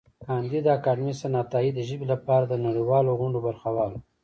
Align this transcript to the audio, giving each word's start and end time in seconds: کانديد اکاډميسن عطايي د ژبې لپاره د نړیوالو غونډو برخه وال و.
کانديد 0.25 0.65
اکاډميسن 0.75 1.31
عطايي 1.43 1.71
د 1.73 1.79
ژبې 1.87 2.05
لپاره 2.13 2.45
د 2.47 2.53
نړیوالو 2.65 3.17
غونډو 3.19 3.39
برخه 3.47 3.67
وال 3.75 3.91
و. 3.93 3.99